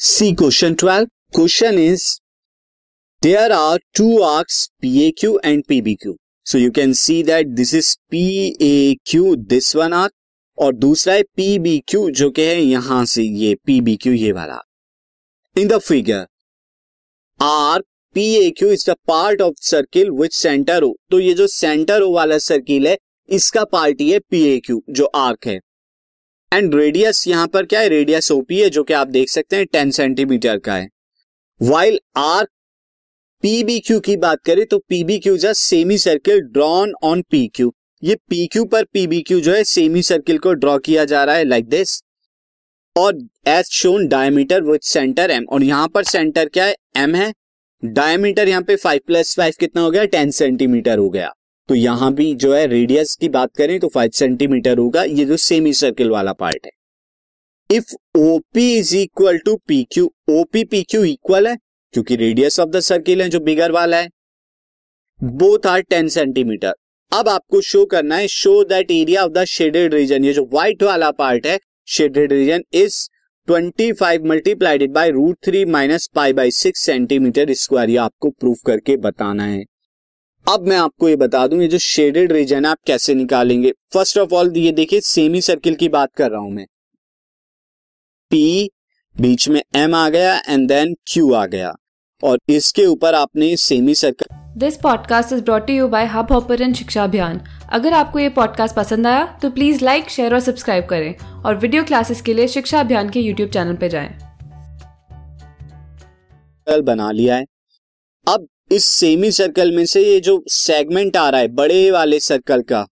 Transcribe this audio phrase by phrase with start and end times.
[0.00, 2.04] C question twelve question is
[3.22, 6.14] there R two arcs P A Q and P B Q
[6.46, 8.22] so you can see that this is P
[8.62, 10.12] A Q this one arc
[10.58, 14.12] और दूसरा है P B Q जो के है यहाँ से ये P B Q
[14.12, 14.60] ये वाला
[15.56, 16.26] in the figure
[17.40, 21.46] arc P A Q is the part of circle with centre O तो ये जो
[21.46, 22.96] सेंटर ओ वाला सर्किल है,
[23.28, 25.60] इसका पार्ट ये पी ए क्यू जो आर्क है.
[26.52, 27.88] एंड रेडियस यहाँ पर क्या है?
[27.88, 30.88] रेडियस ओपी है, जो कि आप देख सकते हैं टेन सेंटीमीटर का है।
[31.60, 32.44] वाइल आर
[33.42, 37.72] पीबी क्यू की बात करें तो PB Q just semi circle drawn on P Q
[38.02, 41.34] ये पी क्यू पर पीबी क्यू जो है सेमी सर्किल को ड्रॉ किया जा रहा
[41.34, 42.02] है लाइक like दिस
[42.96, 46.74] और as shown diameter with centre M और यहाँ पर सेंटर क्या है?
[46.96, 47.32] एम है।
[47.82, 50.04] डायमीटर यहाँ पे फाइव प्लस फाइव कितना हो गया?
[50.04, 51.32] टेन सेंटीमीटर हो गया।
[51.70, 55.36] तो यहाँ भी जो है रेडियस की बात करें तो फाइव सेंटीमीटर होगा, ये जो
[55.38, 56.70] सेमी सर्किल वाला पार्ट है।
[57.70, 61.56] If OP is equal to P Q OP P Q equal है,
[61.94, 64.08] क्योंकि रेडियस ऑफ़ द सर्किल है जो बिगर वाला है
[65.20, 66.74] बोथ आर टेन सेंटीमीटर
[67.12, 70.82] अब आपको शो करना है show that area of the shaded region ये जो व्हाइट
[70.82, 73.02] वाला पार्ट है shaded region is
[73.48, 78.96] 25 multiplied by root three minus pi by six centimetre square ये आपको प्रूफ करके
[78.98, 79.64] बताना है।
[80.46, 83.70] अब मैं आपको ये बता दूँ ये जो शेडेड रीजन है आप कैसे निकालेंगे?
[83.92, 86.66] फ़र्स्ट ऑफ़ ऑल ये देखिए सेमी सर्किल की बात कर रहा हूँ मैं।
[88.30, 88.70] पी
[89.16, 91.72] बीच में एम आ गया एंड देन क्यू आ गया।
[92.22, 97.40] और इसके ऊपर आपने semi circle this podcast is brought you by Hubhopper शिक्षा अभियान
[97.72, 101.84] अगर आपको ये पॉडकास्ट पसंद आया तो प्लीज़ लाइक शेयर और सब्सक्राइब करें। और वीडियो
[101.84, 104.18] क्लासेस के लिए शिक्षा अभियान के यूट्यूब चैनल पर जाए।
[106.82, 107.44] बना लिया है।
[108.26, 112.60] अब इस सेमी सर्कल में से ये जो सेगमेंट आ रहा है, बड़े वाले सर्कल
[112.62, 112.86] का,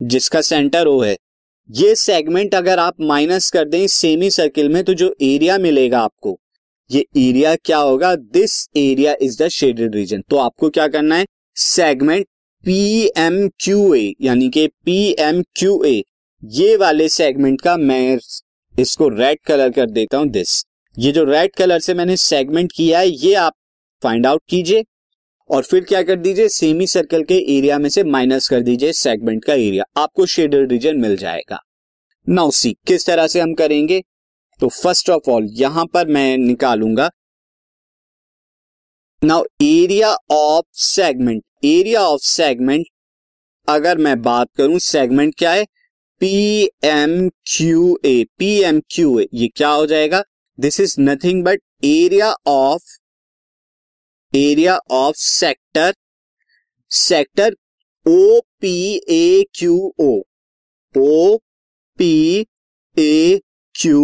[0.00, 1.16] जिसका सेंटर ओ है,
[1.70, 6.38] ये सेगमेंट अगर आप माइनस कर दें सेमी सर्किल में तो जो एरिया मिलेगा आपको,
[6.90, 8.14] ये एरिया क्या होगा?
[8.16, 11.26] This area is the shaded region तो आपको क्या करना है?
[11.56, 12.26] Segment
[12.64, 16.02] P M Q A यानी कि पी एम क्यू ए
[16.42, 18.18] ये वाले सेगमेंट का मैं
[18.74, 20.62] इसको रेड कलर कर देता हूँ दिस
[20.96, 23.52] ये जो रेड कलर से मैंने सेगमेंट किया है, ये आप
[24.04, 24.84] फाइंड आउट कीजिए
[25.50, 29.44] और फिर क्या कर दीजिए सेमी सर्कल के एरिया में से माइनस कर दीजिए सेगमेंट
[29.44, 31.58] का एरिया आपको शेडेड रीजन मिल जाएगा।
[32.26, 34.00] नाउ सी किस तरह से हम करेंगे?
[34.60, 37.10] तो फ़र्स्ट ऑफ़ ऑल यहाँ पर मैं निकालूँगा।
[39.22, 42.86] Now area of segment area of segment
[43.68, 45.64] अगर मैं बात करूँ सेगमेंट क्या है?
[46.20, 50.22] P M Q A P M Q A ये क्या हो जाएगा?
[50.58, 52.82] This is nothing but area of
[54.34, 55.92] area of sector
[56.90, 57.54] sector
[58.06, 58.74] O P
[59.10, 60.08] A Q O
[60.94, 61.36] O
[61.98, 62.14] P
[62.96, 63.40] A
[63.74, 64.00] Q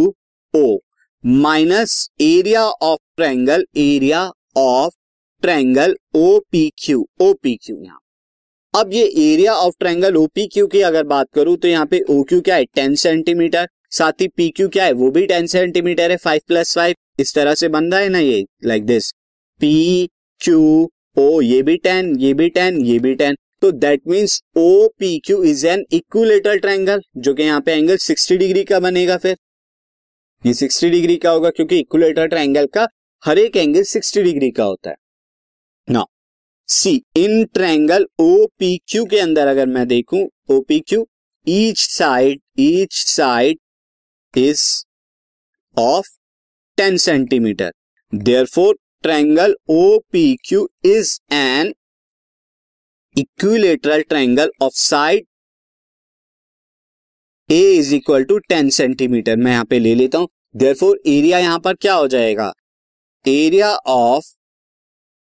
[0.55, 0.79] O
[1.25, 4.23] minus area of triangle area
[4.59, 4.95] of
[5.43, 7.99] triangle O P Q O P Q यहाँ।
[8.75, 12.01] अब ये area of triangle O P Q की अगर बात करूँ तो यहाँ पे
[12.11, 12.65] ओ क्यू क्या है?
[12.65, 14.93] टेन सेंटीमीटर साथ ही पी क्यू क्या है?
[14.93, 18.19] वो भी टेन सेंटीमीटर है। फाइव प्लस फाइव इस तरह से बन रहा है ना
[18.19, 19.11] ये like this
[19.61, 20.09] P
[20.41, 24.87] Q O ये भी टेन ये भी टेन ये भी टेन तो that means O
[24.99, 29.17] P Q is an equilateral triangle जो कि यहाँ पे एंगल 60 डिग्री का बनेगा
[29.17, 29.37] फिर.
[30.43, 32.87] ये 60 डिग्री का होगा क्योंकि इक्विलेटर ट्रायंगल का
[33.23, 34.97] हर एक एंगल 60 डिग्री का होता है.
[35.89, 36.05] ना
[36.69, 41.07] see in triangle O P Q के अंदर अगर मैं देखूँ O P Q
[41.47, 43.59] each side each side
[44.35, 44.65] is
[45.77, 46.09] of
[46.79, 47.73] 10 centimetre
[48.13, 48.75] therefore
[49.05, 51.73] triangle O P Q is an
[53.17, 55.25] equilateral triangle of side
[57.49, 61.59] A is equal to ten centimetre मैं यहाँ पे ले लेता हूँ। देयरफॉर एरिया यहाँ
[61.61, 62.53] पर क्या हो जाएगा?
[63.25, 64.27] Area of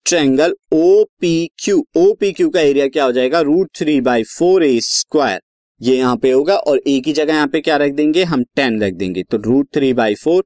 [0.06, 3.42] triangle O P Q O P Q का एरिया क्या हो जाएगा?
[3.42, 5.42] Root three by four A square
[5.82, 8.24] ये यहाँ पे होगा और ए की जगह यहाँ पे क्या रख देंगे?
[8.24, 10.44] हम टेन रख देंगे। तो root three by four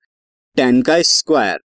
[0.57, 1.59] ten का स्क्वायर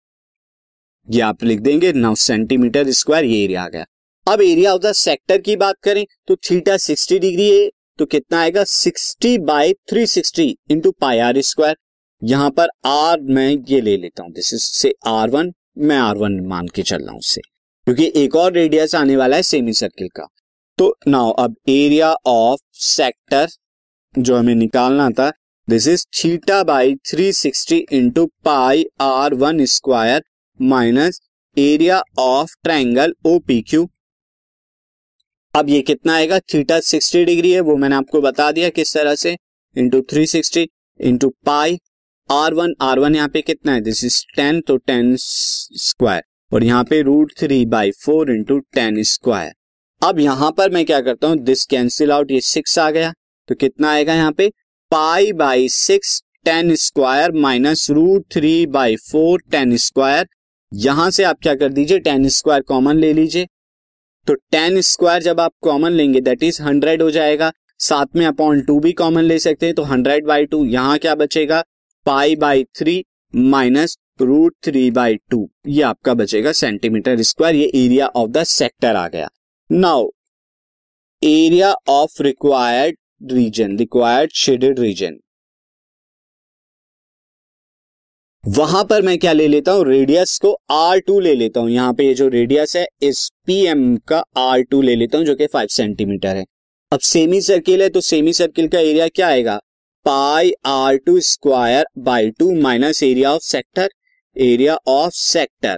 [1.09, 3.85] ये आप लिख देंगे नौ सेंटीमीटर स्क्वायर ये एरिया आ गया।
[4.27, 7.69] अब एरिया ऑफ़ द सेक्टर की बात करें तो थीटा 60 डिग्री है
[7.99, 8.63] तो कितना आएगा?
[8.65, 11.75] 60 by three sixty into pi R square
[12.21, 16.17] यहाँ पर आर मैं ये ले लेता हूँ दिस इज़ से आर वन मैं आर
[16.17, 17.41] वन मान के चल रहा हूँ उससे
[17.87, 20.27] क्योंकि एक और रेडियस आने वाला है सेमी सर्किल का।
[20.79, 23.47] तो नाउ अब एरिया ऑफ़ सेक्टर
[24.15, 25.31] जो हमें निकालना था
[25.67, 30.21] this is theta by three sixty into pi R one square
[30.61, 31.19] minus
[31.57, 33.87] area of triangle O P Q
[35.53, 36.39] अब ये कितना आएगा?
[36.39, 39.35] थीटा सिक्सटी डिग्री है, वो मैंने आपको बता दिया किस तरह से?
[39.75, 40.67] Into three sixty
[40.99, 41.77] into pi
[42.29, 43.81] R one R one यहाँ पे कितना है?
[43.81, 49.01] दिस इज़ टेन तो टेन स्क्वायर और यहाँ पे root three by four into ten
[49.03, 49.53] square
[50.01, 51.37] अब यहाँ पर मैं क्या करता हूँ?
[51.37, 53.13] दिस कैंसिल आउट ये सिक्स आ गया।
[53.49, 54.49] तो कितना आएगा यहाँ पे?
[54.91, 60.27] Pi by six ten square minus root three by four ten square
[60.71, 63.47] यहाँ से आप क्या कर दीजिए टेन स्क्वायर कॉमन ले लीजिए।
[64.27, 68.61] तो टेन स्क्वायर जब आप कॉमन लेंगे दैट इज़ हंड्रेड हो जाएगा। साथ में अपॉन
[68.61, 71.63] टू भी कॉमन ले सकते हैं तो हंड्रेड बाई टू यहाँ क्या बचेगा?
[72.05, 78.07] Pi by three minus root three by two ये आपका बचेगा सेंटीमीटर स्क्वायर ये एरिया
[78.07, 79.29] ऑफ़ द सेक्टर आ गया।
[79.69, 80.09] Now
[81.21, 82.97] area of required
[83.31, 85.17] region required shaded region
[88.49, 89.83] वहाँ पर मैं क्या ले लेता हूँ?
[89.85, 93.55] रेडियस को आर टू ले लेता हूँ। यहाँ पे ये जो रेडियस है, इस पी
[93.65, 96.45] एम का आर टू ले लेता हूँ, जो कि फाइव सेंटीमीटर है।
[96.91, 99.57] अब सेमी सर्किल है तो सेमी सर्किल का एरिया क्या आएगा?
[100.05, 103.89] Pi R two square by two minus area of sector
[104.35, 105.77] area of sector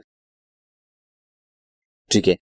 [2.12, 2.38] ठीक है।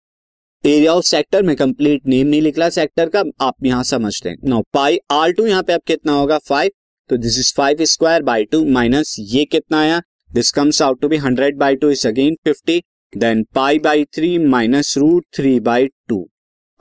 [0.64, 4.62] एरिया ऑफ़ सेक्टर में कंप्लीट नेम नहीं रहा सेक्टर का, आप यहाँ समझते हैं। नो
[4.74, 6.38] पाई आर टू यहाँ पे अब कितना होगा?
[6.40, 6.72] फाइव
[7.10, 10.02] तो this is five square by two minus ये कितना आया?
[10.32, 12.82] This comes out to be hundred by two is again fifty
[13.14, 16.28] then pi by three minus root three by two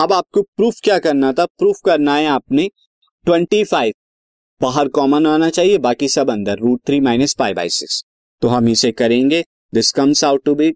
[0.00, 1.44] अब आपको प्रूफ क्या करना था?
[1.46, 2.68] प्रूफ करना है आपने
[3.26, 3.92] ट्वेंटी फाइव
[4.60, 8.02] बाहर कॉमन आना चाहिए, बाकी सब अंदर root three minus pi by six
[8.42, 10.70] तो हम इसे करेंगे this comes out to be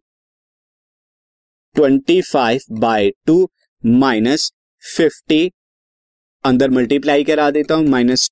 [1.76, 3.48] twenty five by two
[3.84, 4.50] minus
[4.82, 5.50] fifty
[6.44, 8.30] अंदर मल्टीप्लाई करा देता हूँ minus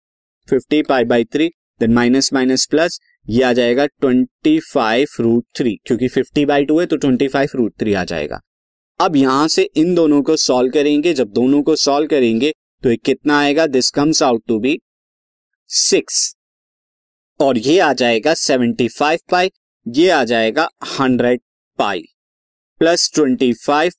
[0.48, 1.48] fifty pi by three
[1.80, 6.78] then minus minus plus ये आ जाएगा ट्वेंटी फाइव रूट थ्री क्योंकि फिफ्टी बाई टू
[6.80, 8.40] है तो ट्वेंटी फाइव रूट थ्री आ जाएगा।
[9.00, 12.52] अब यहाँ से इन दोनों को सॉल्व करेंगे, जब दोनों को सॉल्व करेंगे
[12.82, 13.66] तो एक कितना आएगा?
[13.66, 14.78] This comes out to be
[15.70, 16.34] six
[17.40, 19.50] और ये आ जाएगा सेवेंटी फाइव पाई
[19.86, 20.68] ये आ जाएगा
[20.98, 21.40] hundred
[21.78, 22.02] pi
[22.80, 23.92] plus twenty five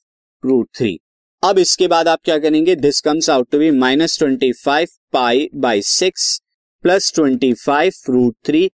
[0.43, 0.97] root three
[1.43, 2.75] अब इसके बाद आप क्या करेंगे?
[2.75, 6.39] This comes out to be minus twenty five pi by six
[6.83, 8.69] plus twenty five root three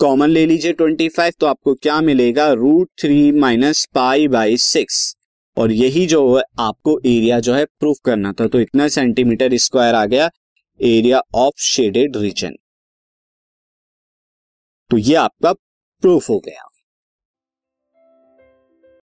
[0.00, 2.48] common ले लीजिए ट्वेंटी फाइव तो आपको क्या मिलेगा?
[2.52, 5.16] Root three minus pi by six
[5.56, 9.94] और यही जो है, आपको एरिया जो है प्रूफ करना था। तो इतना सेंटीमीटर स्क्वायर
[9.94, 10.30] आ गया
[10.80, 12.56] एरिया ऑफ़ शेडेड रीजन
[14.90, 16.69] तो ये आपका प्रूफ हो गया।